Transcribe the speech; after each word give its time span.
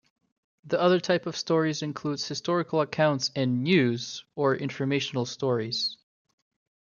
The 0.65 0.81
other 0.81 0.99
type 0.99 1.27
of 1.27 1.37
stories 1.37 1.83
includes 1.83 2.27
historical 2.27 2.81
accounts 2.81 3.29
and 3.35 3.61
"news" 3.61 4.23
or 4.33 4.55
informational 4.55 5.27
stories. 5.27 5.95